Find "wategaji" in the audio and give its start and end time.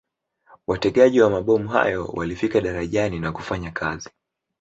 0.67-1.21